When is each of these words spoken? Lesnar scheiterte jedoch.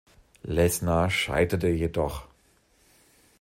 Lesnar 0.41 1.11
scheiterte 1.11 1.67
jedoch. 1.67 2.27